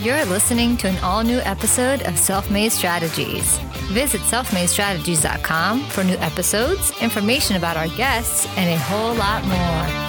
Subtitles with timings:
[0.00, 3.58] You're listening to an all new episode of Self Made Strategies.
[3.90, 10.08] Visit selfmadestrategies.com for new episodes, information about our guests, and a whole lot more.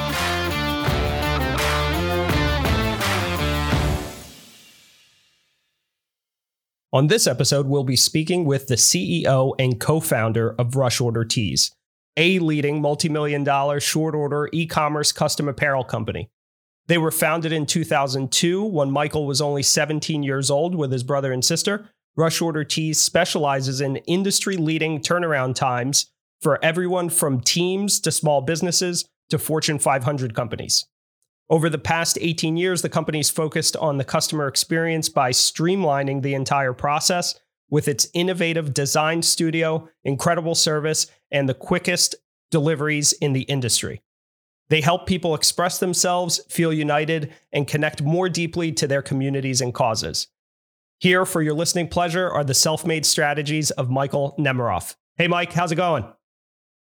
[6.93, 11.25] On this episode, we'll be speaking with the CEO and co founder of Rush Order
[11.25, 11.71] Tees,
[12.15, 16.29] a leading multi million dollar short order e commerce custom apparel company.
[16.89, 21.31] They were founded in 2002 when Michael was only 17 years old with his brother
[21.31, 21.87] and sister.
[22.15, 26.07] Rush Order Tees specializes in industry leading turnaround times
[26.41, 30.87] for everyone from teams to small businesses to Fortune 500 companies.
[31.47, 36.33] Over the past 18 years, the company's focused on the customer experience by streamlining the
[36.33, 42.15] entire process with its innovative design studio, incredible service, and the quickest
[42.49, 44.01] deliveries in the industry.
[44.69, 49.73] They help people express themselves, feel united, and connect more deeply to their communities and
[49.73, 50.27] causes.
[50.99, 54.95] Here for your listening pleasure are the self made strategies of Michael Nemeroff.
[55.15, 56.05] Hey, Mike, how's it going?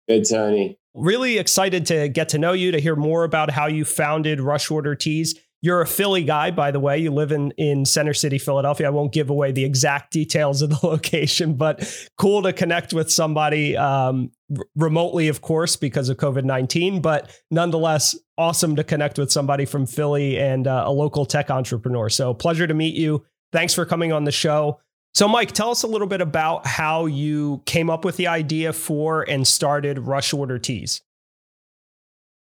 [0.09, 0.79] Good, Tony.
[0.95, 4.71] Really excited to get to know you, to hear more about how you founded Rush
[4.71, 5.37] Order Tees.
[5.63, 6.99] You're a Philly guy, by the way.
[6.99, 8.87] You live in, in Center City, Philadelphia.
[8.87, 13.11] I won't give away the exact details of the location, but cool to connect with
[13.11, 19.19] somebody um, r- remotely, of course, because of COVID 19, but nonetheless, awesome to connect
[19.19, 22.09] with somebody from Philly and uh, a local tech entrepreneur.
[22.09, 23.25] So, pleasure to meet you.
[23.53, 24.81] Thanks for coming on the show.
[25.13, 28.73] So, Mike, tell us a little bit about how you came up with the idea
[28.73, 31.03] for and started Rush Order Tees.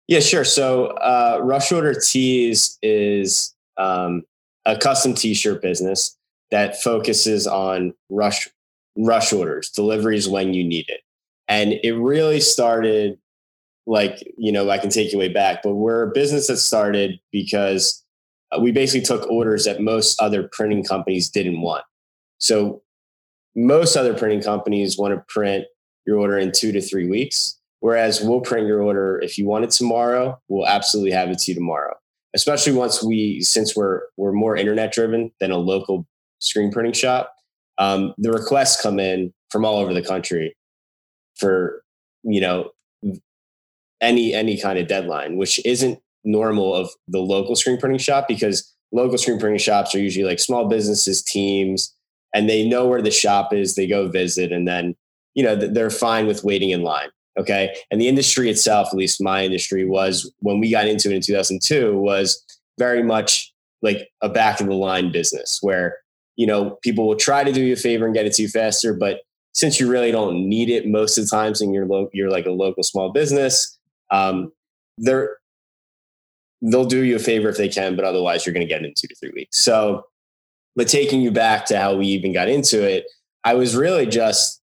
[0.07, 0.43] Yeah, sure.
[0.45, 4.23] So uh, Rush Order Tees is um,
[4.65, 6.15] a custom T-shirt business
[6.51, 8.47] that focuses on rush
[8.97, 11.01] rush orders, deliveries when you need it,
[11.47, 13.17] and it really started
[13.87, 17.19] like you know I can take you way back, but we're a business that started
[17.31, 18.03] because
[18.51, 21.83] uh, we basically took orders that most other printing companies didn't want.
[22.37, 22.83] So
[23.55, 25.65] most other printing companies want to print
[26.05, 29.63] your order in two to three weeks Whereas we'll print your order if you want
[29.63, 31.93] it tomorrow, we'll absolutely have it to you tomorrow.
[32.33, 36.07] Especially once we, since we're we're more internet driven than a local
[36.39, 37.31] screen printing shop,
[37.77, 40.57] um, the requests come in from all over the country
[41.35, 41.83] for
[42.23, 42.71] you know
[44.01, 48.73] any any kind of deadline, which isn't normal of the local screen printing shop because
[48.93, 51.93] local screen printing shops are usually like small businesses, teams,
[52.33, 53.75] and they know where the shop is.
[53.75, 54.95] They go visit, and then
[55.35, 57.09] you know they're fine with waiting in line.
[57.37, 57.75] Okay.
[57.91, 61.21] And the industry itself, at least my industry, was when we got into it in
[61.21, 62.43] 2002, was
[62.79, 65.97] very much like a back of the line business where,
[66.37, 68.47] you know, people will try to do you a favor and get it to you
[68.47, 68.93] faster.
[68.93, 69.21] But
[69.53, 72.45] since you really don't need it most of the times and you're, lo- you're like
[72.45, 73.77] a local small business,
[74.11, 74.51] um,
[74.97, 75.37] they're,
[76.61, 78.85] they'll do you a favor if they can, but otherwise you're going to get it
[78.85, 79.59] in two to three weeks.
[79.59, 80.05] So,
[80.75, 83.05] but taking you back to how we even got into it,
[83.43, 84.61] I was really just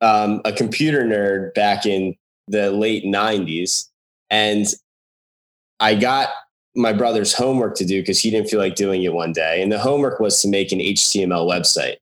[0.00, 2.16] um, a computer nerd back in
[2.48, 3.88] the late 90s.
[4.30, 4.66] And
[5.78, 6.30] I got
[6.74, 9.62] my brother's homework to do because he didn't feel like doing it one day.
[9.62, 11.96] And the homework was to make an HTML website.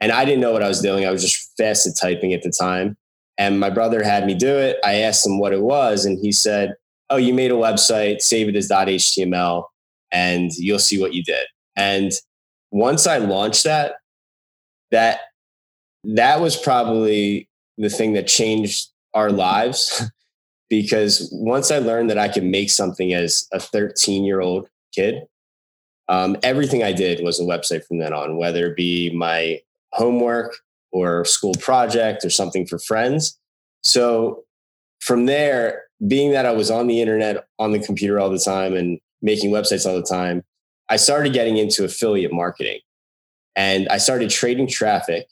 [0.00, 1.06] And I didn't know what I was doing.
[1.06, 2.96] I was just fast at typing at the time.
[3.36, 4.78] And my brother had me do it.
[4.84, 6.74] I asked him what it was, and he said,
[7.08, 9.64] Oh, you made a website, save it as .html,
[10.10, 11.46] and you'll see what you did.
[11.74, 12.12] And
[12.70, 13.94] once I launched that,
[14.90, 15.20] that
[16.04, 20.02] that was probably the thing that changed our lives
[20.68, 25.24] because once I learned that I could make something as a 13 year old kid,
[26.08, 29.60] um, everything I did was a website from then on, whether it be my
[29.92, 30.56] homework
[30.90, 33.38] or school project or something for friends.
[33.82, 34.44] So
[35.00, 38.74] from there, being that I was on the internet, on the computer all the time
[38.74, 40.44] and making websites all the time,
[40.88, 42.80] I started getting into affiliate marketing
[43.56, 45.26] and I started trading traffic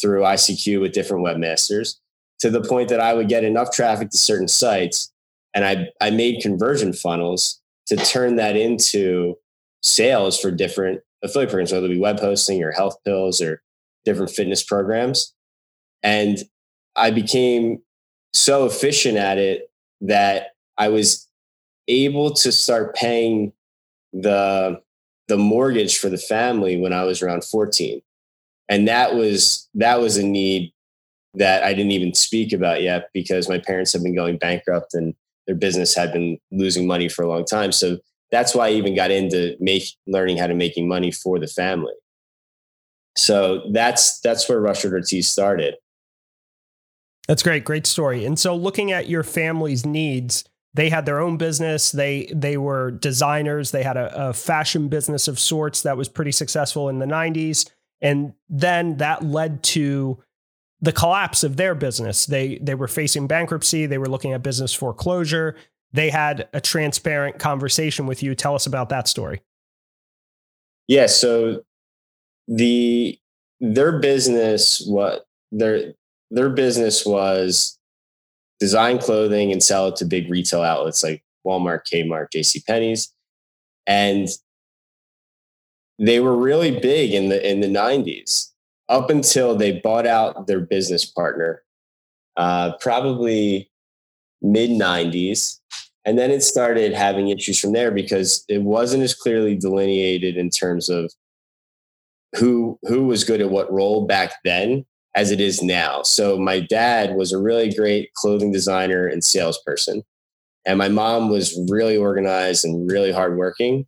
[0.00, 1.96] through ICQ with different webmasters
[2.40, 5.12] to the point that I would get enough traffic to certain sites.
[5.54, 9.36] And I, I made conversion funnels to turn that into
[9.82, 13.62] sales for different affiliate programs, whether it be web hosting or health pills or
[14.04, 15.34] different fitness programs.
[16.02, 16.38] And
[16.94, 17.82] I became
[18.32, 19.70] so efficient at it
[20.02, 21.26] that I was
[21.88, 23.52] able to start paying
[24.12, 24.80] the
[25.26, 28.00] the mortgage for the family when I was around 14
[28.68, 30.72] and that was that was a need
[31.34, 35.14] that I didn't even speak about yet because my parents had been going bankrupt and
[35.46, 37.72] their business had been losing money for a long time.
[37.72, 37.98] So
[38.30, 41.94] that's why I even got into make learning how to making money for the family.
[43.16, 45.74] So that's that's where Rush Order Tees started.
[47.26, 48.24] That's great, great story.
[48.24, 50.44] And so looking at your family's needs,
[50.74, 51.90] they had their own business.
[51.92, 53.70] They they were designers.
[53.70, 57.68] They had a, a fashion business of sorts that was pretty successful in the 90s.
[58.00, 60.22] And then that led to
[60.80, 62.26] the collapse of their business.
[62.26, 63.86] They they were facing bankruptcy.
[63.86, 65.56] They were looking at business foreclosure.
[65.92, 68.34] They had a transparent conversation with you.
[68.34, 69.40] Tell us about that story.
[70.86, 71.62] Yeah, so
[72.46, 73.18] the
[73.60, 75.94] their business what their
[76.30, 77.78] their business was
[78.60, 83.12] design clothing and sell it to big retail outlets like Walmart, Kmart, JC Penney's.
[83.86, 84.28] And
[85.98, 88.50] they were really big in the in the 90s
[88.88, 91.62] up until they bought out their business partner
[92.36, 93.70] uh, probably
[94.40, 95.58] mid 90s
[96.04, 100.48] and then it started having issues from there because it wasn't as clearly delineated in
[100.50, 101.12] terms of
[102.38, 104.84] who who was good at what role back then
[105.14, 106.02] as it is now.
[106.02, 110.02] So my dad was a really great clothing designer and salesperson.
[110.64, 113.86] And my mom was really organized and really hardworking.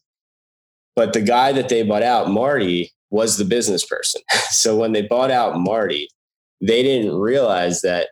[0.96, 4.20] But the guy that they bought out, Marty, was the business person.
[4.50, 6.08] so when they bought out Marty,
[6.60, 8.08] they didn't realize that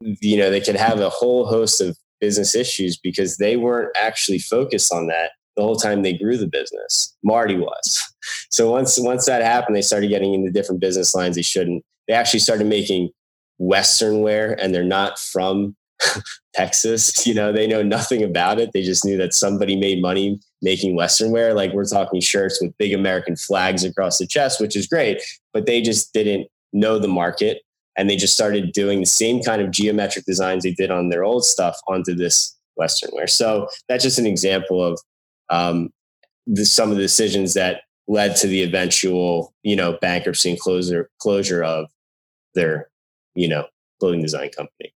[0.00, 4.38] you know they could have a whole host of business issues because they weren't actually
[4.38, 7.16] focused on that the whole time they grew the business.
[7.22, 8.02] Marty was.
[8.52, 11.84] So once once that happened, they started getting into different business lines they shouldn't.
[12.06, 13.10] They actually started making
[13.58, 15.76] Western wear, and they're not from
[16.54, 17.26] Texas.
[17.26, 18.70] You know, they know nothing about it.
[18.72, 21.54] They just knew that somebody made money making Western wear.
[21.54, 25.66] Like we're talking shirts with big American flags across the chest, which is great, but
[25.66, 27.62] they just didn't know the market.
[27.96, 31.24] And they just started doing the same kind of geometric designs they did on their
[31.24, 33.26] old stuff onto this Western wear.
[33.26, 35.00] So that's just an example of
[35.50, 35.90] um,
[36.46, 41.10] the, some of the decisions that led to the eventual, you know, bankruptcy and closure
[41.20, 41.86] closure of
[42.54, 42.88] their,
[43.34, 43.66] you know,
[43.98, 44.94] clothing design company.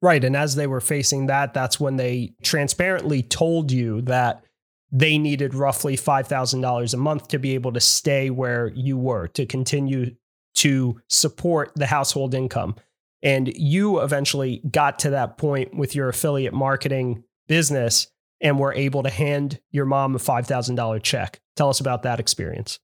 [0.00, 0.22] Right.
[0.22, 4.44] And as they were facing that, that's when they transparently told you that
[4.92, 9.44] they needed roughly $5,000 a month to be able to stay where you were, to
[9.44, 10.14] continue
[10.54, 12.76] to support the household income.
[13.22, 18.06] And you eventually got to that point with your affiliate marketing business
[18.40, 21.40] and were able to hand your mom a $5,000 check.
[21.56, 22.78] Tell us about that experience.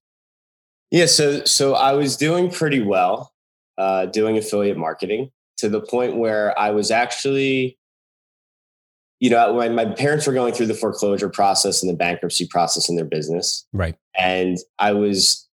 [0.91, 3.33] Yeah, so so I was doing pretty well
[3.77, 7.77] uh, doing affiliate marketing to the point where I was actually,
[9.19, 12.89] you know, when my parents were going through the foreclosure process and the bankruptcy process
[12.89, 13.65] in their business.
[13.73, 13.95] Right.
[14.17, 15.47] And I was,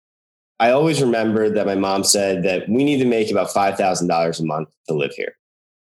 [0.59, 4.45] I always remember that my mom said that we need to make about $5,000 a
[4.45, 5.35] month to live here.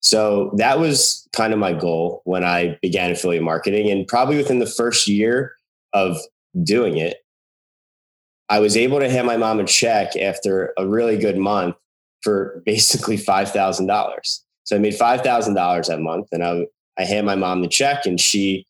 [0.03, 3.91] So that was kind of my goal when I began affiliate marketing.
[3.91, 5.57] And probably within the first year
[5.93, 6.19] of
[6.63, 7.25] doing it,
[8.51, 11.77] I was able to hand my mom a check after a really good month
[12.25, 14.41] for basically $5,000.
[14.65, 16.67] So I made $5,000 that month and I,
[16.99, 18.67] I hand my mom the check and she,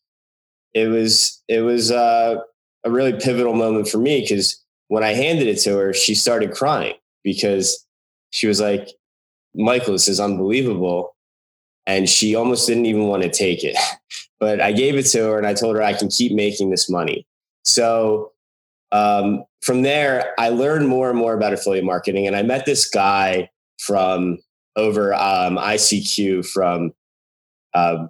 [0.73, 2.35] it was, it was uh,
[2.83, 6.51] a really pivotal moment for me because when I handed it to her, she started
[6.51, 7.85] crying because
[8.31, 8.89] she was like,
[9.55, 11.15] Michael, this is unbelievable
[11.87, 13.77] and she almost didn't even want to take it.
[14.37, 16.89] But I gave it to her and I told her I can keep making this
[16.89, 17.25] money.
[17.63, 18.33] So
[18.91, 22.27] um, from there, I learned more and more about affiliate marketing.
[22.27, 23.49] And I met this guy
[23.79, 24.39] from
[24.75, 26.93] over um, ICQ from,
[27.73, 28.07] uh,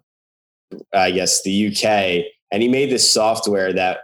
[0.94, 2.26] I guess, the UK.
[2.52, 4.00] And he made this software that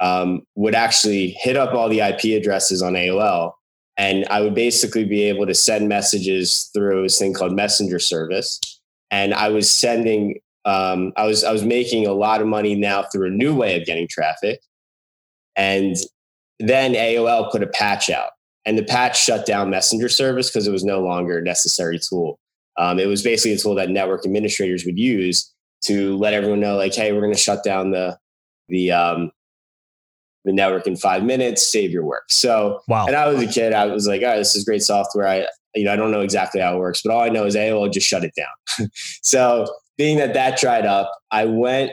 [0.00, 3.52] um, would actually hit up all the IP addresses on AOL.
[3.96, 8.60] And I would basically be able to send messages through this thing called Messenger Service
[9.10, 13.04] and I was sending, um, I was I was making a lot of money now
[13.12, 14.60] through a new way of getting traffic,
[15.60, 15.96] and
[16.58, 18.30] then AOL put a patch out,
[18.64, 22.38] and the patch shut down Messenger service because it was no longer a necessary tool.
[22.78, 25.52] Um, it was basically a tool that network administrators would use
[25.84, 28.18] to let everyone know, like, hey, we're going to shut down the
[28.68, 29.30] the um,
[30.46, 32.24] the network in five minutes, save your work.
[32.30, 33.06] So, wow.
[33.06, 35.28] and I was a kid, I was like, all right, this is great software.
[35.28, 37.54] I, you know, I don't know exactly how it works, but all I know is
[37.54, 38.88] AOL just shut it down.
[39.22, 39.66] so
[39.98, 41.92] being that that dried up, I went,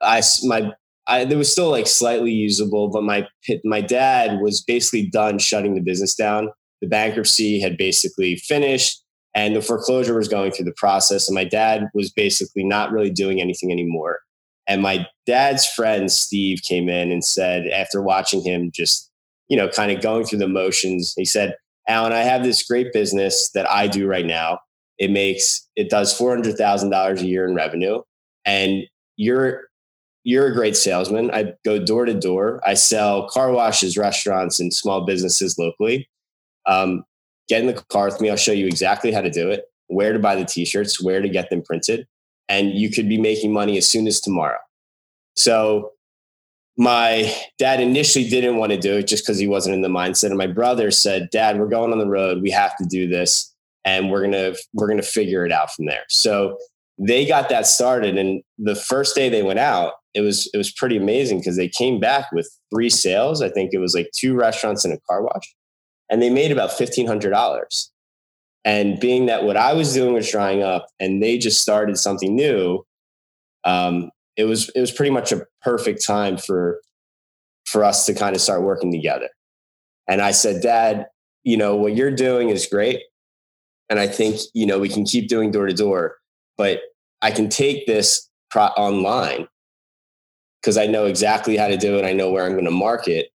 [0.00, 0.72] I, my,
[1.06, 3.26] I, it was still like slightly usable, but my,
[3.64, 6.50] my dad was basically done shutting the business down.
[6.80, 9.02] The bankruptcy had basically finished
[9.34, 11.28] and the foreclosure was going through the process.
[11.28, 14.20] And my dad was basically not really doing anything anymore.
[14.66, 19.10] And my dad's friend, Steve, came in and said, after watching him just,
[19.48, 21.54] you know, kind of going through the motions, he said,
[21.88, 24.58] Alan, I have this great business that I do right now.
[24.98, 28.00] It makes it does four hundred thousand dollars a year in revenue,
[28.44, 28.84] and
[29.16, 29.64] you're
[30.26, 31.30] you're a great salesman.
[31.30, 32.60] I go door to door.
[32.66, 36.08] I sell car washes, restaurants, and small businesses locally.
[36.66, 37.04] Um,
[37.48, 38.28] get in the car with me.
[38.28, 41.28] I'll show you exactly how to do it, where to buy the t-shirts, where to
[41.28, 42.08] get them printed,
[42.48, 44.58] and you could be making money as soon as tomorrow.
[45.36, 45.92] So
[46.76, 50.30] my dad initially didn't want to do it just because he wasn't in the mindset.
[50.30, 52.42] And my brother said, Dad, we're going on the road.
[52.42, 53.54] We have to do this.
[53.84, 56.02] And we're gonna we're gonna figure it out from there.
[56.08, 56.58] So
[56.98, 58.18] they got that started.
[58.18, 61.68] And the first day they went out, it was it was pretty amazing because they
[61.68, 63.42] came back with three sales.
[63.42, 65.54] I think it was like two restaurants and a car wash.
[66.10, 67.92] And they made about fifteen hundred dollars.
[68.64, 72.34] And being that what I was doing was drying up and they just started something
[72.34, 72.84] new,
[73.64, 76.80] um, it was it was pretty much a perfect time for
[77.66, 79.28] for us to kind of start working together.
[80.08, 81.06] And I said, Dad,
[81.44, 83.02] you know, what you're doing is great.
[83.90, 86.16] And I think, you know, we can keep doing door to door,
[86.56, 86.80] but
[87.20, 89.46] I can take this pro- online
[90.66, 92.04] because I know exactly how to do it.
[92.04, 93.28] I know where I'm going to market.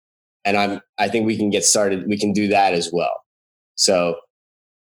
[0.45, 2.09] And I'm, I think we can get started.
[2.09, 3.23] We can do that as well.
[3.77, 4.17] So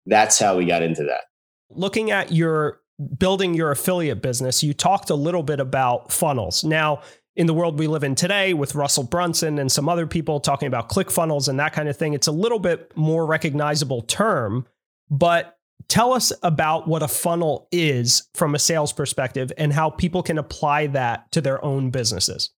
[0.07, 1.25] that's how we got into that.
[1.69, 2.81] Looking at your
[3.19, 6.63] building your affiliate business, you talked a little bit about funnels.
[6.63, 7.03] Now,
[7.35, 10.67] in the world we live in today with Russell Brunson and some other people talking
[10.67, 14.65] about click funnels and that kind of thing, it's a little bit more recognizable term,
[15.11, 20.21] but tell us about what a funnel is from a sales perspective and how people
[20.21, 22.51] can apply that to their own businesses.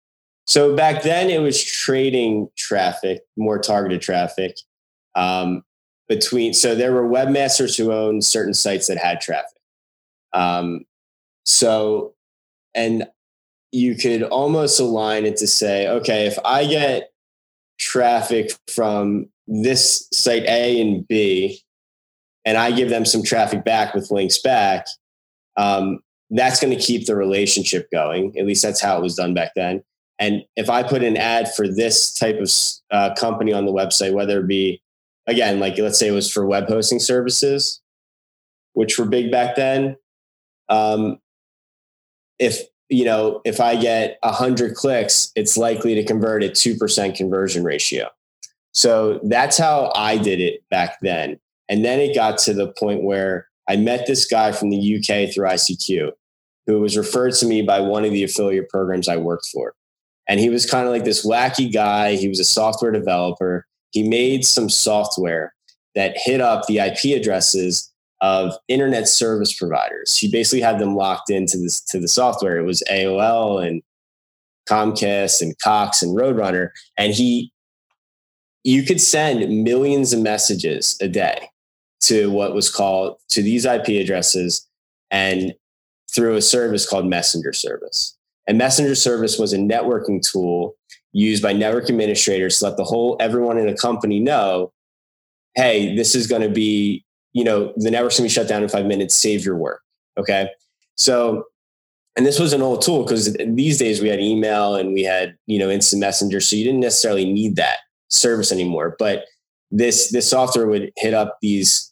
[0.46, 4.58] So back then it was trading traffic, more targeted traffic.
[5.16, 5.64] Um,
[6.08, 9.60] between so there were webmasters who owned certain sites that had traffic
[10.34, 10.86] um,
[11.46, 12.14] so,
[12.76, 13.08] and
[13.72, 17.12] you could almost align it to say, okay, if I get
[17.80, 21.62] traffic from this site A and B,
[22.46, 24.88] and I give them some traffic back with links back,
[25.58, 28.38] um, that's going to keep the relationship going.
[28.38, 29.84] At least that's how it was done back then.
[30.20, 32.52] And if I put an ad for this type of
[32.92, 34.82] uh, company on the website, whether it be,
[35.28, 37.82] again, like let's say it was for web hosting services,
[38.74, 39.96] which were big back then,
[40.68, 41.20] um,
[42.40, 47.16] if you know if i get a 100 clicks it's likely to convert at 2%
[47.16, 48.10] conversion ratio
[48.72, 51.40] so that's how i did it back then
[51.70, 55.34] and then it got to the point where i met this guy from the uk
[55.34, 56.12] through icq
[56.66, 59.74] who was referred to me by one of the affiliate programs i worked for
[60.28, 64.08] and he was kind of like this wacky guy he was a software developer he
[64.08, 65.54] made some software
[65.96, 70.18] that hit up the ip addresses of internet service providers.
[70.18, 72.58] He basically had them locked into this to the software.
[72.58, 73.82] It was AOL and
[74.70, 77.52] Comcast and Cox and Roadrunner, and he
[78.64, 81.50] you could send millions of messages a day
[82.02, 84.68] to what was called to these IP addresses
[85.12, 85.54] and
[86.14, 88.18] through a service called Messenger Service.
[88.48, 90.76] And Messenger Service was a networking tool
[91.12, 94.72] used by network administrators to let the whole everyone in a company know,
[95.56, 97.04] hey, this is going to be
[97.34, 99.82] you know, the network's gonna be shut down in five minutes, save your work.
[100.18, 100.50] Okay.
[100.96, 101.46] So,
[102.16, 105.36] and this was an old tool because these days we had email and we had,
[105.46, 106.42] you know, instant messenger.
[106.42, 107.78] So you didn't necessarily need that
[108.10, 108.96] service anymore.
[109.00, 109.26] But
[109.72, 111.89] this this software would hit up these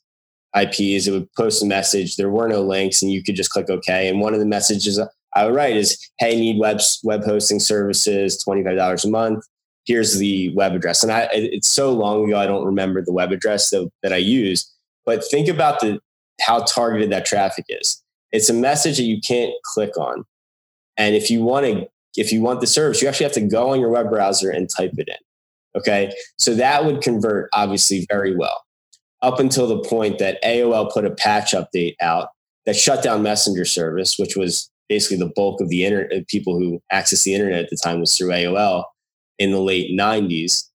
[0.61, 2.15] IPs, it would post a message.
[2.15, 4.07] There were no links, and you could just click OK.
[4.07, 4.99] And one of the messages
[5.35, 9.43] I would write is, "Hey, need web web hosting services, twenty five dollars a month.
[9.85, 13.31] Here's the web address." And I, it's so long ago, I don't remember the web
[13.31, 14.71] address that, that I used.
[15.05, 15.99] But think about the
[16.41, 18.01] how targeted that traffic is.
[18.31, 20.23] It's a message that you can't click on.
[20.97, 23.69] And if you want to, if you want the service, you actually have to go
[23.69, 25.79] on your web browser and type it in.
[25.79, 26.13] Okay.
[26.37, 28.63] So that would convert obviously very well
[29.21, 32.29] up until the point that AOL put a patch update out
[32.65, 36.57] that shut down messenger service, which was basically the bulk of the internet uh, people
[36.57, 38.83] who access the internet at the time was through AOL
[39.39, 40.67] in the late 90s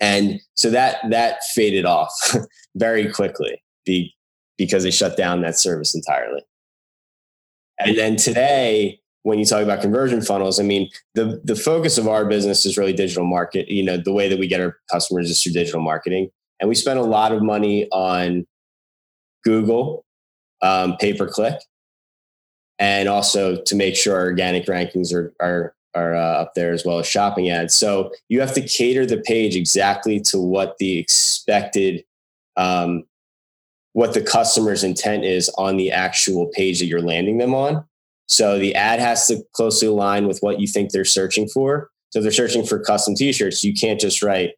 [0.00, 2.12] and so that that faded off
[2.74, 4.14] very quickly be,
[4.56, 6.42] because they shut down that service entirely.
[7.78, 12.08] And then today when you talk about conversion funnels i mean the the focus of
[12.08, 15.28] our business is really digital market you know the way that we get our customers
[15.28, 18.46] is through digital marketing and we spend a lot of money on
[19.44, 20.04] google
[20.62, 21.58] um, pay per click
[22.78, 26.84] and also to make sure our organic rankings are, are are uh, up there as
[26.84, 27.74] well as shopping ads.
[27.74, 32.04] So you have to cater the page exactly to what the expected,
[32.56, 33.04] um,
[33.92, 37.84] what the customer's intent is on the actual page that you're landing them on.
[38.28, 41.90] So the ad has to closely align with what you think they're searching for.
[42.10, 44.52] So if they're searching for custom t-shirts, you can't just write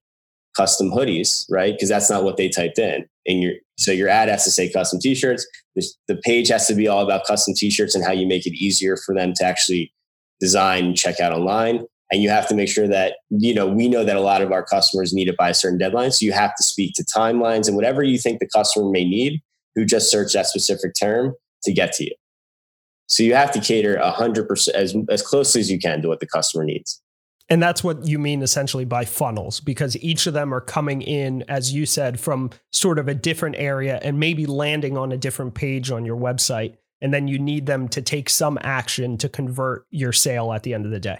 [0.57, 1.75] custom hoodies, right?
[1.75, 3.07] Because that's not what they typed in.
[3.27, 5.47] And your so your ad has to say custom t-shirts.
[5.75, 8.53] The, the page has to be all about custom t-shirts and how you make it
[8.53, 9.93] easier for them to actually
[10.41, 13.89] design and check out online and you have to make sure that you know we
[13.89, 16.33] know that a lot of our customers need it by a certain deadline so you
[16.33, 19.41] have to speak to timelines and whatever you think the customer may need
[19.75, 22.15] who just search that specific term to get to you
[23.09, 26.27] So you have to cater 100% as, as closely as you can to what the
[26.27, 27.02] customer needs.
[27.53, 31.45] And that's what you mean essentially by funnels, because each of them are coming in,
[31.49, 35.53] as you said, from sort of a different area and maybe landing on a different
[35.53, 36.77] page on your website.
[37.03, 40.73] And then you need them to take some action to convert your sale at the
[40.73, 41.19] end of the day.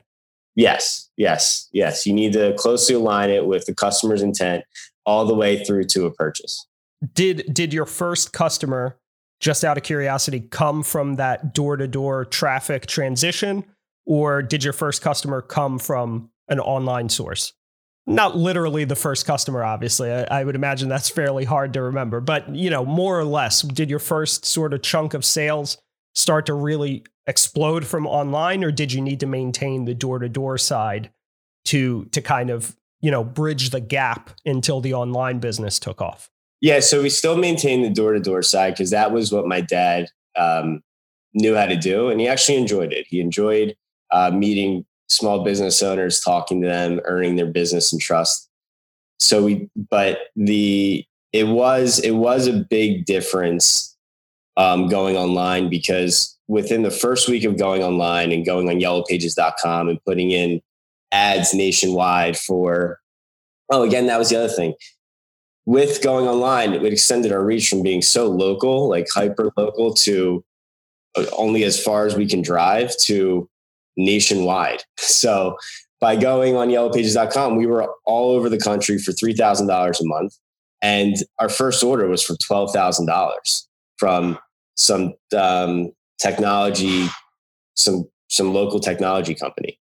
[0.55, 2.07] Yes, yes, yes.
[2.07, 4.65] You need to closely align it with the customer's intent
[5.05, 6.67] all the way through to a purchase.
[7.13, 8.97] Did did your first customer,
[9.39, 13.67] just out of curiosity, come from that door to door traffic transition,
[14.07, 17.53] or did your first customer come from an online source?
[18.07, 20.11] Not literally the first customer, obviously.
[20.11, 23.63] I, I, would imagine that's fairly hard to remember, but you know, more or less,
[23.63, 25.79] did your first sort of chunk of sales
[26.15, 30.29] start to really explode from online, or did you need to maintain the door to
[30.29, 31.11] door side
[31.67, 36.29] to to kind of you know bridge the gap until the online business took off?
[36.61, 39.61] Yeah, so we still maintain the door to door side because that was what my
[39.61, 40.83] dad um,
[41.35, 43.07] knew how to do, and he actually enjoyed it.
[43.09, 43.77] He enjoyed
[44.13, 48.49] uh, meeting small business owners, talking to them, earning their business and trust.
[49.19, 53.97] So we, but the it was it was a big difference
[54.57, 59.89] um, going online because within the first week of going online and going on yellowpages.com
[59.89, 60.61] and putting in
[61.11, 62.99] ads nationwide for
[63.71, 64.75] oh again that was the other thing
[65.67, 70.45] with going online it extended our reach from being so local like hyper local to
[71.17, 73.49] uh, only as far as we can drive to
[73.97, 74.83] nationwide.
[74.99, 75.57] So
[76.01, 80.37] by going on yellowpages.com, we were all over the country for $3,000 a month.
[80.81, 83.67] And our first order was for $12,000
[83.99, 84.39] from
[84.77, 87.07] some um, technology,
[87.77, 89.79] some, some local technology company.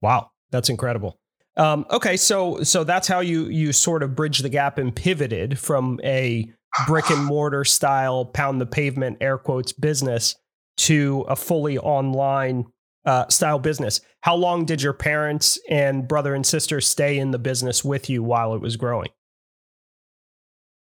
[0.00, 0.30] Wow.
[0.50, 1.18] That's incredible.
[1.56, 5.58] Um, okay, so so that's how you you sort of bridge the gap and pivoted
[5.58, 6.50] from a
[6.86, 10.36] brick and mortar style pound the pavement air quotes business
[10.76, 12.66] to a fully online
[13.06, 14.00] uh, style business.
[14.20, 18.22] How long did your parents and brother and sister stay in the business with you
[18.22, 19.08] while it was growing?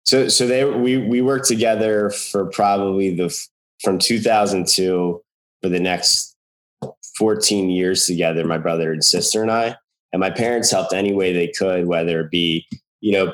[0.06, 3.34] So, so they we we worked together for probably the
[3.82, 5.22] from 2002
[5.62, 6.36] for the next
[7.18, 8.44] 14 years together.
[8.44, 9.76] My brother and sister and I,
[10.12, 12.66] and my parents helped any way they could, whether it be
[13.00, 13.32] you know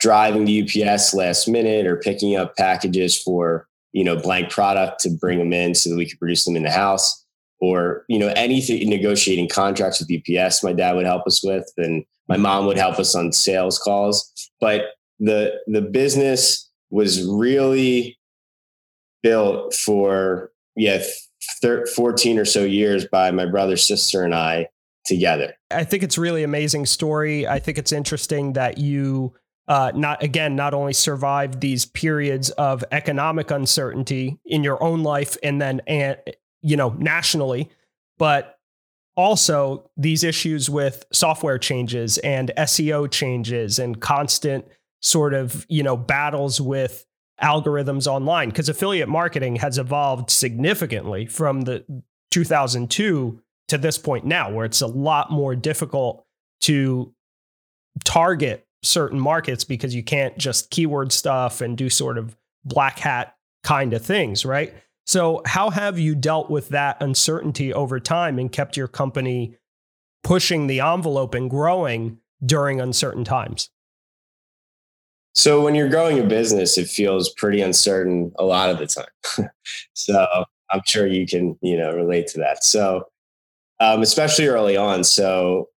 [0.00, 5.10] driving to UPS last minute or picking up packages for you know blank product to
[5.10, 7.26] bring them in so that we could produce them in the house
[7.60, 12.04] or you know anything negotiating contracts with UPS my dad would help us with and
[12.28, 14.30] my mom would help us on sales calls.
[14.60, 14.82] But
[15.18, 18.18] the the business was really
[19.22, 21.02] built for yeah
[21.94, 24.68] 14 or so years by my brother sister and I
[25.06, 25.54] together.
[25.70, 27.46] I think it's really amazing story.
[27.46, 29.34] I think it's interesting that you
[29.66, 35.36] uh, not again not only survived these periods of economic uncertainty in your own life
[35.42, 36.16] and then and
[36.62, 37.70] you know, nationally,
[38.18, 38.58] but
[39.16, 44.64] also these issues with software changes and SEO changes and constant
[45.02, 47.04] sort of, you know, battles with
[47.42, 51.84] algorithms online because affiliate marketing has evolved significantly from the
[52.30, 56.24] 2002 to this point now where it's a lot more difficult
[56.60, 57.14] to
[58.04, 63.34] target certain markets because you can't just keyword stuff and do sort of black hat
[63.62, 64.74] kind of things, right?
[65.08, 69.56] So, how have you dealt with that uncertainty over time and kept your company
[70.22, 73.70] pushing the envelope and growing during uncertain times?
[75.34, 79.48] So, when you're growing a business, it feels pretty uncertain a lot of the time.
[79.94, 80.26] so,
[80.70, 82.62] I'm sure you can, you know, relate to that.
[82.62, 83.04] So,
[83.80, 85.04] um, especially early on.
[85.04, 85.70] So,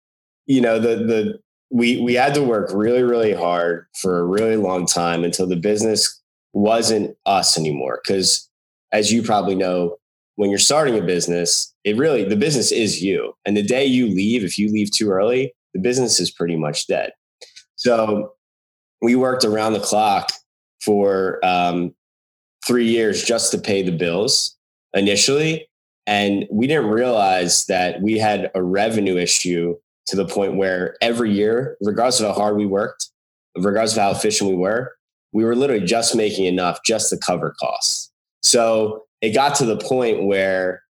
[0.46, 1.40] you know, the the
[1.70, 5.56] we we had to work really really hard for a really long time until the
[5.56, 8.50] business wasn't us anymore because
[8.92, 9.98] as you probably know,
[10.36, 13.34] when you're starting a business, it really, the business is you.
[13.46, 16.88] And the day you leave, if you leave too early, the business is pretty much
[16.88, 17.12] dead.
[17.76, 18.34] So
[19.02, 20.32] we worked around the clock
[20.82, 21.94] for um,
[22.66, 24.58] three years just to pay the bills
[24.94, 25.68] initially.
[26.08, 29.76] And we didn't realize that we had a revenue issue
[30.08, 33.10] to the point where every year, regardless of how hard we worked,
[33.56, 34.94] regardless of how efficient we were,
[35.34, 38.11] we were literally just making enough just to cover costs.
[38.44, 40.82] So it got to the point where,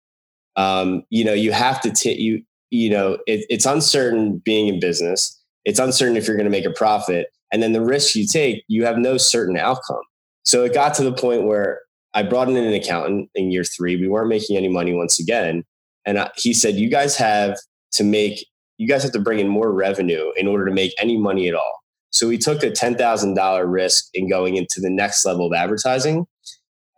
[0.57, 4.81] um, you know, you have to, t- you, you know, it, it's uncertain being in
[4.81, 5.37] business.
[5.65, 7.29] It's uncertain if you're going to make a profit.
[7.53, 10.03] And then the risk you take, you have no certain outcome.
[10.45, 11.81] So it got to the point where
[12.15, 13.97] I brought in an accountant in year three.
[13.97, 15.65] We weren't making any money once again.
[16.07, 17.57] And I, he said, you guys have
[17.93, 18.47] to make,
[18.79, 21.55] you guys have to bring in more revenue in order to make any money at
[21.55, 21.81] all.
[22.13, 26.27] So we took a $10,000 risk in going into the next level of advertising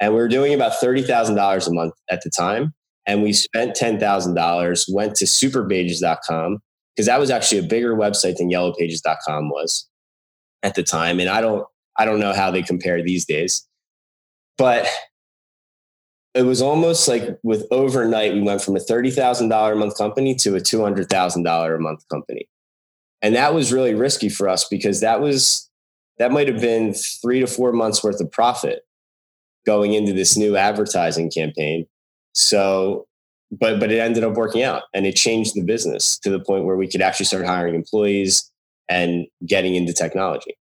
[0.03, 2.75] And we were doing about $30,000 a month at the time.
[3.07, 6.59] And we spent $10,000, went to superpages.com
[6.95, 9.89] because that was actually a bigger website than yellowpages.com was
[10.65, 11.21] at the time.
[11.21, 11.65] And I don't,
[11.97, 13.65] I don't know how they compare these days,
[14.59, 14.89] but
[16.35, 20.57] it was almost like with overnight, we went from a $30,000 a month company to
[20.57, 22.49] a $200,000 a month company.
[23.21, 25.71] And that was really risky for us because that was,
[26.19, 28.83] that might have been three to four months worth of profit
[29.67, 31.87] going into this new advertising campaign.
[32.35, 33.07] So,
[33.51, 36.65] but, but it ended up working out and it changed the business to the point
[36.65, 38.51] where we could actually start hiring employees
[38.89, 40.57] and getting into technology.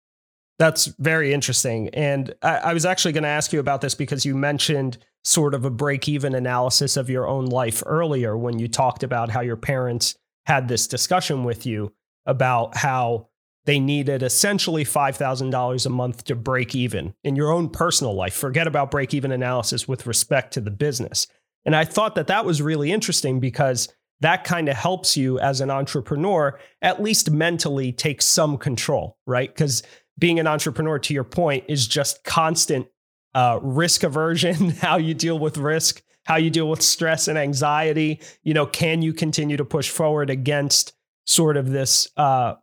[0.59, 1.89] That's very interesting.
[1.89, 5.53] And I, I was actually going to ask you about this because you mentioned sort
[5.53, 9.41] of a break even analysis of your own life earlier when you talked about how
[9.41, 11.91] your parents had this discussion with you
[12.25, 13.27] about how
[13.65, 18.33] they needed essentially $5,000 a month to break even in your own personal life.
[18.33, 21.27] Forget about break even analysis with respect to the business.
[21.65, 23.87] And I thought that that was really interesting because
[24.21, 29.53] that kind of helps you as an entrepreneur at least mentally take some control, right?
[29.53, 29.83] Because
[30.17, 32.87] being an entrepreneur, to your point, is just constant
[33.33, 38.19] uh, risk aversion, how you deal with risk, how you deal with stress and anxiety.
[38.43, 40.93] You know, can you continue to push forward against
[41.25, 42.55] sort of this uh,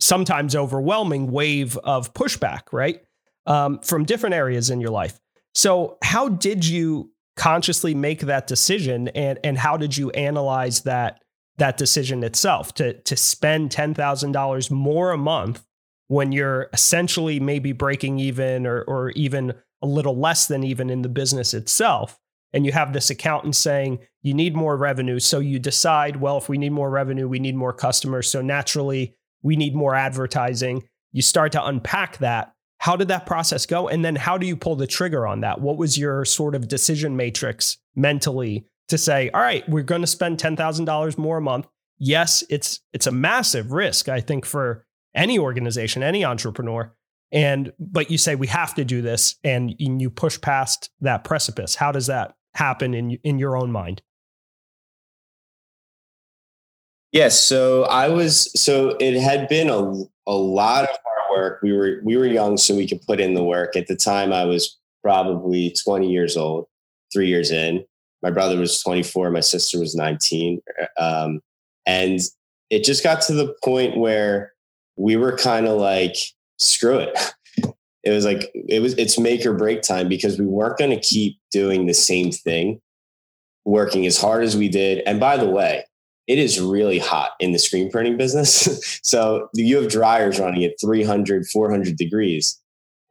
[0.00, 3.02] sometimes overwhelming wave of pushback, right?
[3.46, 5.18] Um, from different areas in your life.
[5.54, 11.22] So, how did you consciously make that decision, and and how did you analyze that
[11.58, 15.64] that decision itself to to spend ten thousand dollars more a month
[16.08, 21.02] when you're essentially maybe breaking even or, or even a little less than even in
[21.02, 22.18] the business itself.
[22.52, 25.18] And you have this accountant saying you need more revenue.
[25.18, 28.30] So you decide, well, if we need more revenue, we need more customers.
[28.30, 30.82] So naturally, we need more advertising.
[31.12, 32.52] You start to unpack that.
[32.78, 33.88] How did that process go?
[33.88, 35.60] And then how do you pull the trigger on that?
[35.60, 40.06] What was your sort of decision matrix mentally to say, all right, we're going to
[40.06, 41.66] spend $10,000 more a month.
[41.98, 46.92] Yes, it's it's a massive risk, I think, for any organization, any entrepreneur.
[47.32, 51.76] And but you say we have to do this, and you push past that precipice.
[51.76, 54.02] How does that happen in in your own mind?
[57.16, 59.80] Yes, so I was so it had been a
[60.26, 61.62] a lot of hard work.
[61.62, 63.74] We were we were young, so we could put in the work.
[63.74, 66.66] At the time, I was probably 20 years old,
[67.10, 67.86] three years in.
[68.22, 70.60] My brother was 24, my sister was 19,
[70.98, 71.40] um,
[71.86, 72.20] and
[72.68, 74.52] it just got to the point where
[74.96, 76.16] we were kind of like,
[76.58, 77.18] screw it.
[78.04, 81.00] It was like it was it's make or break time because we weren't going to
[81.00, 82.78] keep doing the same thing,
[83.64, 85.02] working as hard as we did.
[85.06, 85.84] And by the way,
[86.26, 89.00] it is really hot in the screen printing business.
[89.02, 92.60] so you have dryers running at 300, 400 degrees.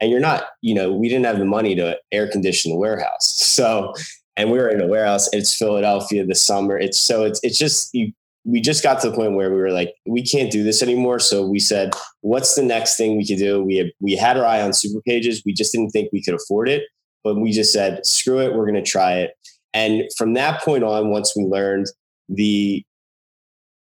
[0.02, 3.42] And you're not, you know, we didn't have the money to air condition the warehouse.
[3.56, 3.94] So,
[4.38, 5.30] and we were in a warehouse.
[5.32, 6.78] It's Philadelphia, the summer.
[6.78, 8.12] It's so it's it's just you
[8.46, 11.20] we just got to the point where we were like, we can't do this anymore.
[11.20, 13.64] So we said, what's the next thing we could do?
[13.64, 15.42] We had, we had our eye on super pages.
[15.46, 16.84] We just didn't think we could afford it,
[17.24, 18.54] but we just said, screw it.
[18.54, 19.32] We're going to try it.
[19.74, 21.88] And from that point on, once we learned
[22.30, 22.86] the,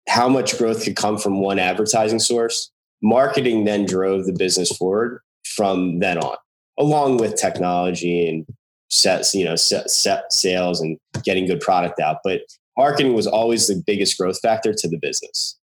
[0.08, 2.70] how much growth could come from one advertising source,
[3.02, 6.36] marketing then drove the business forward from then on,
[6.78, 8.46] along with technology and
[8.90, 12.18] sets, you know, set, set sales and getting good product out.
[12.24, 12.42] But
[12.76, 15.58] marketing was always the biggest growth factor to the business.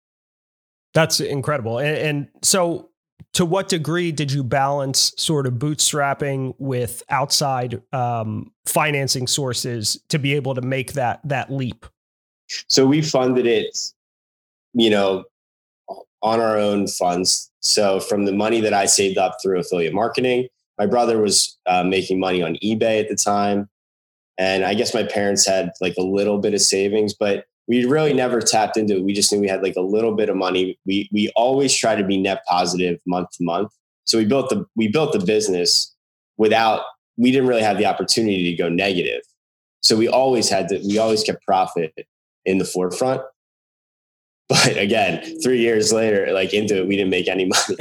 [0.94, 1.78] That's incredible.
[1.78, 2.90] And, and, so,
[3.32, 10.18] to what degree did you balance sort of bootstrapping with outside um, financing sources to
[10.18, 11.84] be able to make that that leap?
[12.68, 13.76] So we funded it,
[14.76, 15.24] you know,
[16.22, 17.50] on our own funds.
[17.60, 21.82] So from the money that I saved up through affiliate marketing, my brother was uh,
[21.82, 23.68] making money on eBay at the time.
[24.38, 28.12] And I guess my parents had like a little bit of savings, but we really
[28.12, 29.02] never tapped into it.
[29.02, 30.78] We just knew we had like a little bit of money.
[30.84, 33.72] We we always try to be net positive month to month.
[34.04, 35.94] So we built the we built the business
[36.36, 36.82] without
[37.16, 39.22] we didn't really have the opportunity to go negative.
[39.82, 41.94] So we always had to we always kept profit
[42.44, 43.22] in the forefront.
[44.48, 47.76] But again, three years later, like into it, we didn't make any money.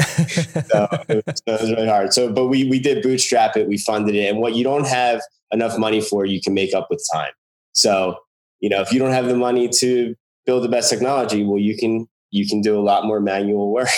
[0.65, 2.11] so, it was, so it was really hard.
[2.11, 3.67] So, but we we did bootstrap it.
[3.67, 6.87] We funded it, and what you don't have enough money for, you can make up
[6.89, 7.31] with time.
[7.73, 8.17] So,
[8.61, 10.15] you know, if you don't have the money to
[10.47, 13.89] build the best technology, well, you can you can do a lot more manual work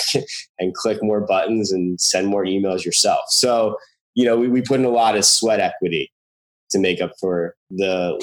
[0.58, 3.24] and click more buttons and send more emails yourself.
[3.28, 3.76] So,
[4.14, 6.12] you know, we, we put in a lot of sweat equity
[6.70, 8.22] to make up for the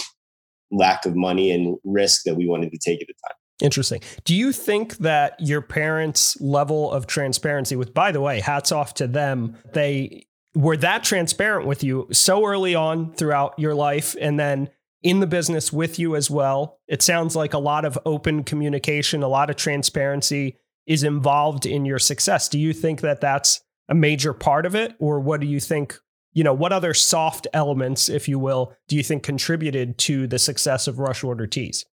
[0.71, 3.37] lack of money and risk that we wanted to take at the time.
[3.61, 4.01] Interesting.
[4.25, 8.93] Do you think that your parents' level of transparency, with, by the way, hats off
[8.95, 14.39] to them, they were that transparent with you so early on throughout your life and
[14.39, 14.69] then
[15.03, 16.79] in the business with you as well.
[16.87, 21.85] It sounds like a lot of open communication, a lot of transparency is involved in
[21.85, 22.49] your success.
[22.49, 25.97] Do you think that that's a major part of it or what do you think,
[26.33, 30.39] you know, what other soft elements if you will, do you think contributed to the
[30.39, 31.85] success of rush order tees?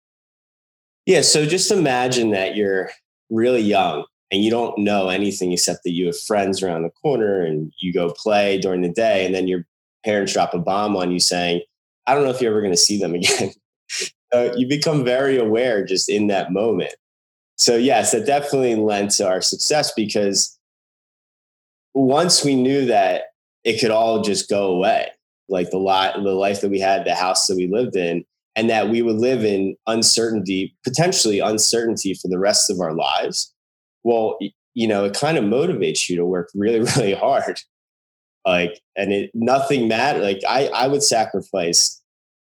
[1.07, 2.91] Yeah, so just imagine that you're
[3.31, 7.43] really young and you don't know anything except that you have friends around the corner
[7.43, 9.67] and you go play during the day and then your
[10.05, 11.61] parents drop a bomb on you saying
[12.07, 13.51] i don't know if you're ever going to see them again.
[14.33, 16.95] So you become very aware just in that moment.
[17.57, 20.59] So yes that definitely lent to our success because
[21.95, 23.25] once we knew that
[23.65, 25.09] it could all just go away
[25.49, 28.69] like the lot the life that we had the house that we lived in and
[28.69, 33.53] that we would live in uncertainty potentially uncertainty for the rest of our lives
[34.05, 34.39] well,
[34.75, 37.61] you know, it kind of motivates you to work really, really hard.
[38.47, 40.23] Like, and it nothing mattered.
[40.23, 42.01] Like, I I would sacrifice.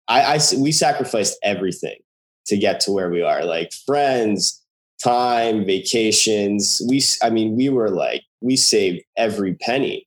[0.07, 1.99] I, I we sacrificed everything
[2.47, 3.45] to get to where we are.
[3.45, 4.63] Like friends,
[5.03, 6.81] time, vacations.
[6.89, 10.07] We, I mean, we were like we saved every penny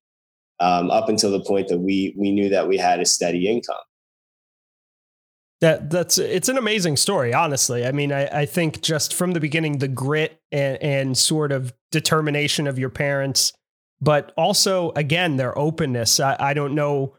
[0.62, 3.76] um, up until the point that we we knew that we had a steady income
[5.62, 7.86] that that's it's an amazing story honestly.
[7.86, 11.74] I mean i, I think just from the beginning the grit and, and, sort of
[11.92, 13.54] determination of your parents
[14.02, 16.20] but also again their openness.
[16.20, 17.16] I, I don't know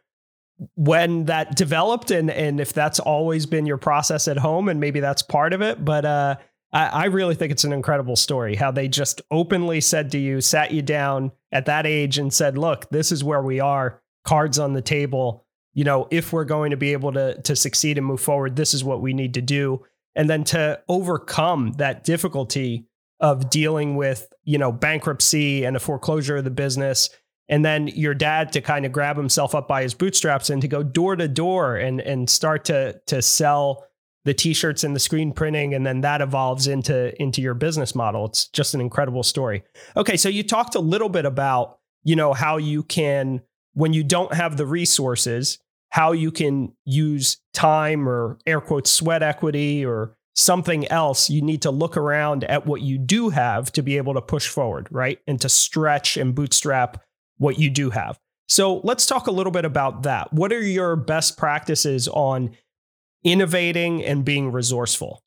[0.76, 5.00] when that developed and and if that's always been your process at home and maybe
[5.00, 6.36] that's part of it but uh
[6.72, 10.40] I, I really think it's an incredible story how they just openly said to you
[10.40, 14.58] sat you down at that age and said look this is where we are cards
[14.58, 15.43] on the table
[15.74, 18.72] you know, if we're going to be able to to succeed and move forward, this
[18.72, 19.84] is what we need to do.
[20.16, 22.86] And then to overcome that difficulty
[23.20, 27.10] of dealing with, you know, bankruptcy and a foreclosure of the business.
[27.48, 30.68] And then your dad to kind of grab himself up by his bootstraps and to
[30.68, 33.86] go door to door and and start to to sell
[34.24, 38.26] the t-shirts and the screen printing and then that evolves into into your business model.
[38.26, 39.64] It's just an incredible story.
[39.96, 43.42] Okay, so you talked a little bit about, you know, how you can
[43.74, 45.58] when you don't have the resources,
[45.94, 51.62] how you can use time or air quotes sweat equity or something else, you need
[51.62, 55.20] to look around at what you do have to be able to push forward, right?
[55.28, 57.00] And to stretch and bootstrap
[57.38, 58.18] what you do have.
[58.48, 60.32] So let's talk a little bit about that.
[60.32, 62.56] What are your best practices on
[63.22, 65.22] innovating and being resourceful?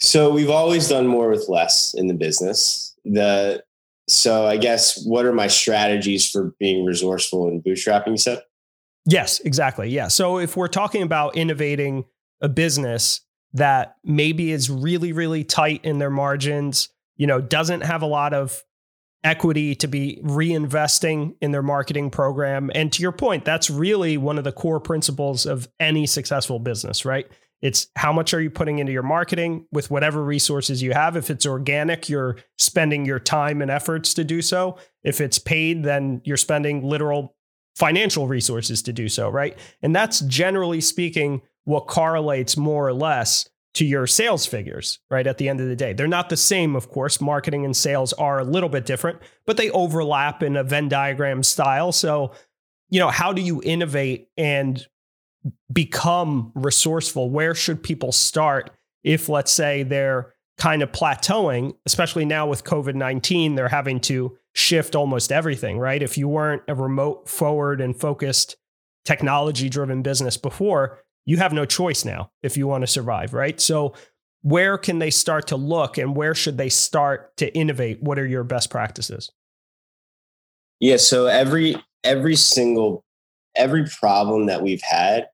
[0.00, 2.96] So we've always done more with less in the business.
[3.04, 3.62] The
[4.08, 8.08] so I guess what are my strategies for being resourceful and bootstrapping?
[8.08, 8.42] You said.
[9.06, 9.90] Yes, exactly.
[9.90, 10.08] Yeah.
[10.08, 12.04] So if we're talking about innovating
[12.40, 13.20] a business
[13.52, 18.32] that maybe is really, really tight in their margins, you know, doesn't have a lot
[18.32, 18.64] of
[19.22, 22.70] equity to be reinvesting in their marketing program.
[22.74, 27.04] And to your point, that's really one of the core principles of any successful business,
[27.04, 27.26] right?
[27.62, 31.16] It's how much are you putting into your marketing with whatever resources you have.
[31.16, 34.76] If it's organic, you're spending your time and efforts to do so.
[35.02, 37.34] If it's paid, then you're spending literal
[37.74, 39.58] financial resources to do so, right?
[39.82, 45.26] And that's generally speaking what correlates more or less to your sales figures, right?
[45.26, 47.20] At the end of the day, they're not the same, of course.
[47.20, 51.42] Marketing and sales are a little bit different, but they overlap in a Venn diagram
[51.42, 51.90] style.
[51.90, 52.32] So,
[52.90, 54.86] you know, how do you innovate and
[55.72, 57.30] become resourceful?
[57.30, 58.70] Where should people start
[59.02, 64.36] if, let's say, they're kind of plateauing, especially now with COVID 19, they're having to
[64.54, 66.02] shift almost everything, right?
[66.02, 68.56] If you weren't a remote forward and focused
[69.04, 73.60] technology driven business before, you have no choice now if you want to survive, right?
[73.60, 73.94] So,
[74.42, 78.02] where can they start to look and where should they start to innovate?
[78.02, 79.32] What are your best practices?
[80.80, 83.02] Yeah, so every every single
[83.56, 85.28] every problem that we've had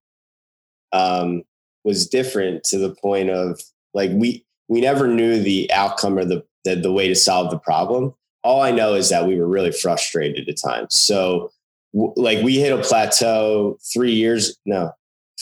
[0.92, 1.42] um,
[1.84, 3.60] was different to the point of
[3.94, 7.58] like we we never knew the outcome or the, the the way to solve the
[7.58, 8.14] problem.
[8.42, 10.94] All I know is that we were really frustrated at times.
[10.94, 11.50] So
[11.92, 14.92] w- like we hit a plateau three years no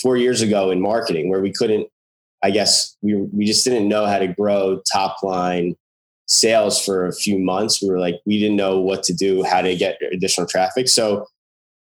[0.01, 1.89] four years ago in marketing where we couldn't.
[2.43, 5.77] I guess we we just didn't know how to grow top line
[6.27, 7.83] sales for a few months.
[7.83, 10.89] We were like we didn't know what to do, how to get additional traffic.
[10.89, 11.27] So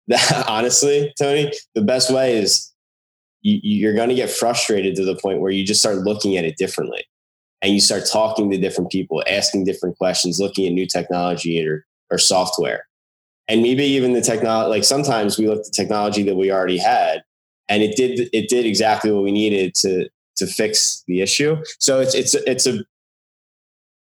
[0.08, 2.72] that honestly, Tony, the best way is
[3.42, 6.44] you, are going to get frustrated to the point where you just start looking at
[6.44, 7.04] it differently
[7.62, 11.84] and you start talking to different people, asking different questions, looking at new technology or,
[12.10, 12.86] or software.
[13.48, 17.22] And maybe even the technology, like sometimes we looked at technology that we already had
[17.68, 21.56] and it did, it did exactly what we needed to, to fix the issue.
[21.80, 22.80] So it's, it's, it's a,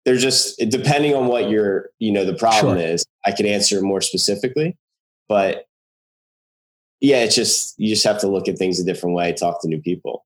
[0.05, 2.87] there's just depending on what your you know the problem Sure.
[2.87, 4.77] is i could answer more specifically
[5.27, 5.65] but
[7.01, 9.67] yeah it's just you just have to look at things a different way talk to
[9.67, 10.23] new people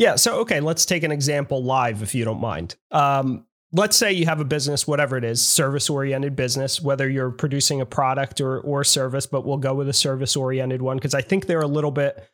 [0.00, 0.16] Yeah.
[0.16, 2.74] So, okay, let's take an example live if you don't mind.
[2.90, 7.30] Um, let's say you have a business, whatever it is, service oriented business, whether you're
[7.30, 11.12] producing a product or, or service, but we'll go with a service oriented one because
[11.12, 12.26] I think they're a little bit,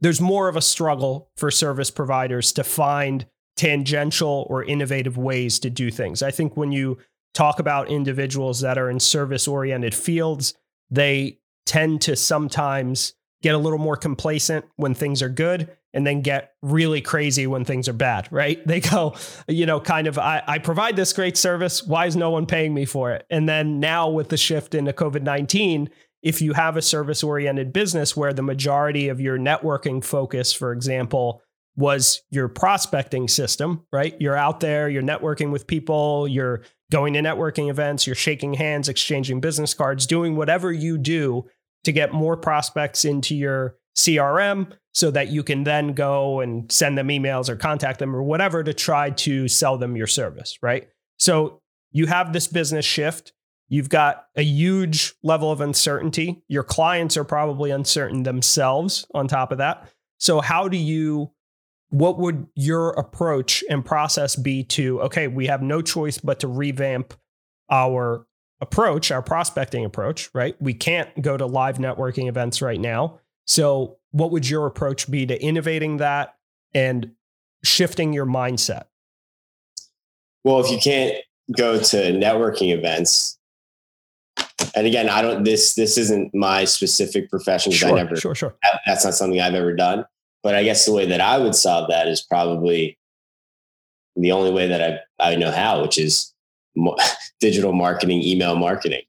[0.00, 5.68] there's more of a struggle for service providers to find tangential or innovative ways to
[5.68, 6.22] do things.
[6.22, 6.96] I think when you
[7.34, 10.54] talk about individuals that are in service oriented fields,
[10.90, 16.20] they tend to sometimes get a little more complacent when things are good and then
[16.20, 18.64] get really crazy when things are bad, right?
[18.70, 19.16] They go,
[19.48, 21.82] you know, kind of, I, I provide this great service.
[21.82, 23.26] Why is no one paying me for it?
[23.30, 25.90] And then now with the shift into COVID 19,
[26.22, 30.72] if you have a service oriented business where the majority of your networking focus, for
[30.72, 31.42] example,
[31.76, 34.14] was your prospecting system, right?
[34.20, 38.88] You're out there, you're networking with people, you're going to networking events, you're shaking hands,
[38.88, 41.46] exchanging business cards, doing whatever you do
[41.84, 46.98] to get more prospects into your CRM so that you can then go and send
[46.98, 50.88] them emails or contact them or whatever to try to sell them your service, right?
[51.18, 51.60] So
[51.92, 53.32] you have this business shift.
[53.68, 56.42] You've got a huge level of uncertainty.
[56.48, 59.88] Your clients are probably uncertain themselves on top of that.
[60.18, 61.30] So, how do you,
[61.90, 66.48] what would your approach and process be to, okay, we have no choice but to
[66.48, 67.14] revamp
[67.70, 68.26] our
[68.60, 70.54] approach, our prospecting approach, right?
[70.60, 73.20] We can't go to live networking events right now.
[73.46, 76.34] So, what would your approach be to innovating that
[76.74, 77.12] and
[77.64, 78.84] shifting your mindset?
[80.42, 81.14] well if you can't
[81.54, 83.38] go to networking events
[84.74, 88.34] and again i don't this this isn't my specific profession because i Sure, never sure,
[88.34, 88.54] sure.
[88.62, 90.06] that- that's not something I've ever done.
[90.42, 92.98] But I guess the way that I would solve that is probably
[94.16, 96.32] the only way that I, I know how, which is
[97.40, 99.02] digital marketing, email marketing.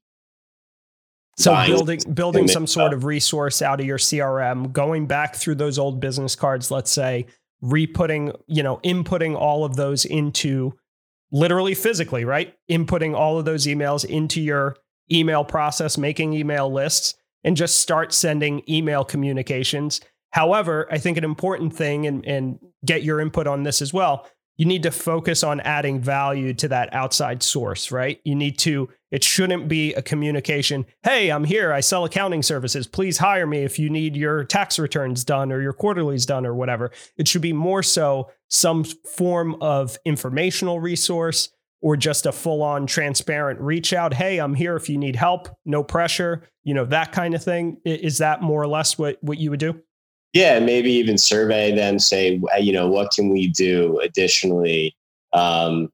[1.38, 5.54] So Buying building building some sort of resource out of your CRM, going back through
[5.54, 7.26] those old business cards, let's say,
[7.62, 10.74] re-putting, you know, inputting all of those into
[11.30, 12.54] literally physically, right?
[12.70, 14.76] Inputting all of those emails into your
[15.10, 20.00] email process, making email lists, and just start sending email communications.
[20.30, 24.26] However, I think an important thing and, and get your input on this as well.
[24.56, 28.20] You need to focus on adding value to that outside source, right?
[28.24, 30.84] You need to, it shouldn't be a communication.
[31.02, 31.72] Hey, I'm here.
[31.72, 32.86] I sell accounting services.
[32.86, 36.54] Please hire me if you need your tax returns done or your quarterlies done or
[36.54, 36.90] whatever.
[37.16, 41.48] It should be more so some form of informational resource
[41.80, 44.14] or just a full on transparent reach out.
[44.14, 47.78] Hey, I'm here if you need help, no pressure, you know, that kind of thing.
[47.84, 49.82] Is that more or less what, what you would do?
[50.32, 54.96] Yeah, maybe even survey them, say, you know, what can we do additionally?
[55.32, 55.90] Um,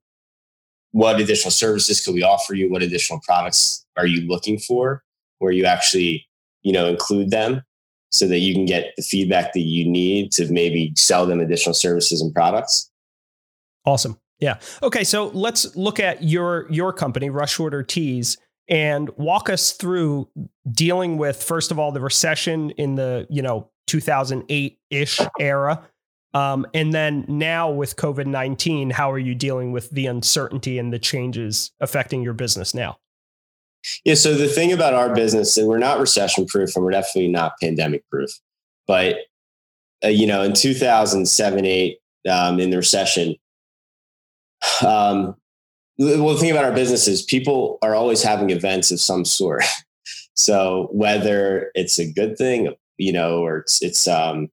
[0.92, 2.70] what additional services could we offer you?
[2.70, 5.02] What additional products are you looking for?
[5.38, 6.26] Where you actually,
[6.62, 7.62] you know, include them
[8.10, 11.74] so that you can get the feedback that you need to maybe sell them additional
[11.74, 12.90] services and products.
[13.84, 14.18] Awesome.
[14.40, 14.58] Yeah.
[14.82, 15.04] Okay.
[15.04, 20.28] So let's look at your your company, Rush Order Tees, and walk us through
[20.70, 25.82] dealing with first of all the recession in the you know 2008 ish era,
[26.34, 30.92] um, and then now with COVID 19, how are you dealing with the uncertainty and
[30.92, 32.98] the changes affecting your business now?
[34.04, 34.14] Yeah.
[34.14, 37.52] So the thing about our business, and we're not recession proof and we're definitely not
[37.60, 38.30] pandemic proof,
[38.86, 39.16] but
[40.04, 41.98] uh, you know, in 2007, eight,
[42.30, 43.34] um, in the recession,
[44.86, 45.34] um,
[45.98, 49.64] well, the thing about our business is people are always having events of some sort.
[50.34, 54.48] so whether it's a good thing, you know, or it's, it's, um,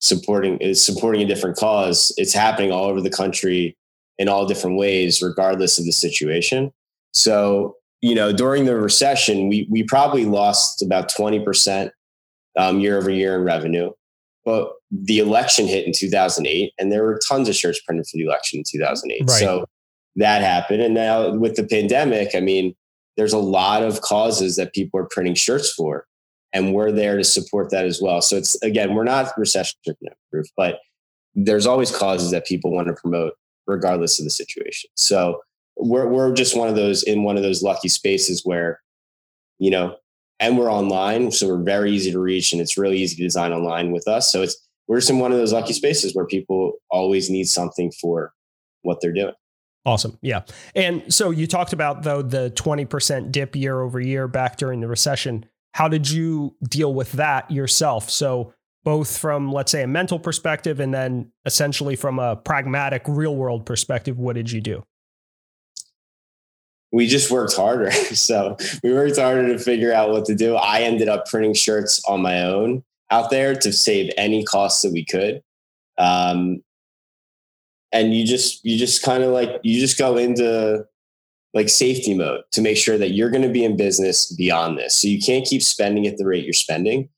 [0.00, 3.76] supporting is supporting a different cause, it's happening all over the country
[4.18, 6.72] in all different ways, regardless of the situation.
[7.12, 11.90] So, you know, during the recession, we we probably lost about 20%
[12.58, 13.90] um, year over year in revenue.
[14.44, 18.24] But the election hit in 2008, and there were tons of shirts printed for the
[18.24, 19.20] election in 2008.
[19.20, 19.30] Right.
[19.30, 19.66] So
[20.16, 20.82] that happened.
[20.82, 22.74] And now with the pandemic, I mean,
[23.16, 26.06] there's a lot of causes that people are printing shirts for,
[26.52, 28.20] and we're there to support that as well.
[28.20, 29.78] So it's again, we're not recession
[30.30, 30.80] proof, but
[31.34, 33.34] there's always causes that people want to promote
[33.66, 34.90] regardless of the situation.
[34.96, 35.40] So
[35.76, 38.80] we're we're just one of those in one of those lucky spaces where,
[39.58, 39.96] you know,
[40.40, 43.52] and we're online, so we're very easy to reach, and it's really easy to design
[43.52, 44.30] online with us.
[44.30, 44.56] So it's
[44.88, 48.32] we're just in one of those lucky spaces where people always need something for
[48.82, 49.34] what they're doing.
[49.86, 50.18] Awesome.
[50.20, 50.42] Yeah.
[50.74, 54.88] And so you talked about though the 20% dip year over year back during the
[54.88, 55.46] recession.
[55.72, 58.10] How did you deal with that yourself?
[58.10, 58.52] So
[58.84, 63.64] both from let's say a mental perspective and then essentially from a pragmatic real world
[63.64, 64.82] perspective, what did you do?
[66.92, 67.90] we just worked harder.
[68.14, 70.56] so we worked harder to figure out what to do.
[70.56, 74.92] I ended up printing shirts on my own out there to save any costs that
[74.92, 75.42] we could.
[75.98, 76.62] Um,
[77.96, 80.84] and you just you just kind of like you just go into
[81.54, 84.94] like safety mode to make sure that you're going to be in business beyond this.
[84.94, 87.08] So you can't keep spending at the rate you're spending.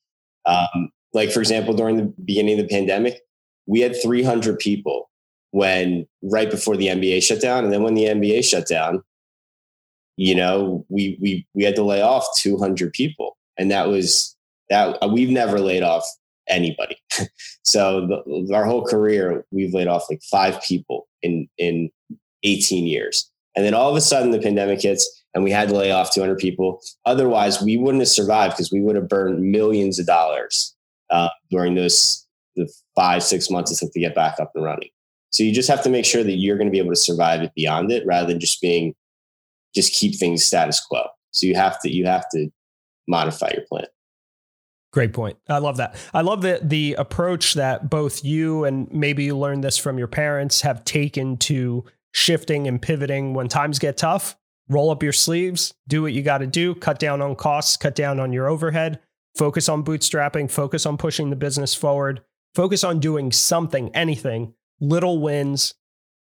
[0.46, 3.20] Um, like for example, during the beginning of the pandemic,
[3.66, 5.10] we had 300 people
[5.50, 9.02] when right before the NBA shut down, and then when the NBA shut down,
[10.16, 14.36] you know, we we we had to lay off 200 people, and that was
[14.70, 16.04] that we've never laid off
[16.48, 16.96] anybody.
[17.64, 21.90] so the, our whole career, we've laid off like five people in in
[22.44, 23.30] 18 years.
[23.56, 26.12] And then all of a sudden the pandemic hits and we had to lay off
[26.14, 26.80] 200 people.
[27.04, 30.74] Otherwise, we wouldn't have survived because we would have burned millions of dollars
[31.10, 32.26] uh, during those
[32.56, 34.88] the five, six months it took to get back up and running.
[35.30, 37.42] So you just have to make sure that you're going to be able to survive
[37.42, 38.94] it beyond it rather than just being,
[39.74, 41.06] just keep things status quo.
[41.30, 42.50] So you have to, you have to
[43.06, 43.86] modify your plan.
[44.90, 45.36] Great point.
[45.48, 45.96] I love that.
[46.14, 50.08] I love the the approach that both you and maybe you learned this from your
[50.08, 54.36] parents have taken to shifting and pivoting when times get tough.
[54.70, 57.94] Roll up your sleeves, do what you got to do, cut down on costs, cut
[57.94, 59.00] down on your overhead,
[59.34, 62.20] focus on bootstrapping, focus on pushing the business forward,
[62.54, 65.74] focus on doing something, anything, little wins,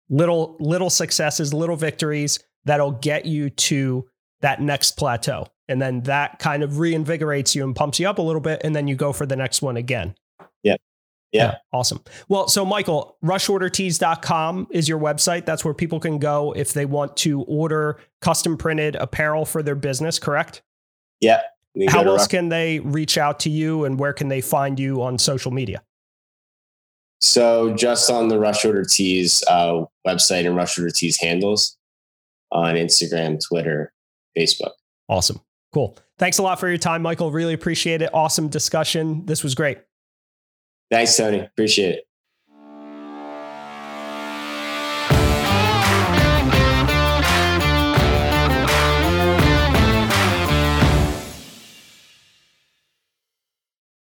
[0.09, 4.07] little little successes, little victories that'll get you to
[4.41, 5.47] that next plateau.
[5.71, 8.61] And then that kind of reinvigorates you and pumps you up a little bit.
[8.65, 10.15] And then you go for the next one again.
[10.63, 10.77] Yeah.
[11.33, 11.53] Yeah.
[11.53, 11.55] yeah.
[11.73, 12.03] Awesome.
[12.29, 15.47] Well, so Michael, rushordertees.com is your website.
[15.47, 19.77] That's where people can go if they want to order custom printed apparel for their
[19.77, 20.63] business, correct?
[21.21, 21.43] Yeah.
[21.89, 25.19] How else can they reach out to you and where can they find you on
[25.19, 25.83] social media?
[27.21, 31.77] So just on the Rush Order Tees uh, website and Rush Order Tees handles
[32.51, 33.93] on Instagram, Twitter,
[34.37, 34.73] Facebook.
[35.09, 35.41] Awesome.
[35.73, 35.97] Cool.
[36.19, 37.31] Thanks a lot for your time, Michael.
[37.31, 38.11] Really appreciate it.
[38.13, 39.25] Awesome discussion.
[39.27, 39.79] This was great.
[40.91, 41.41] Thanks, Tony.
[41.41, 42.05] Appreciate it.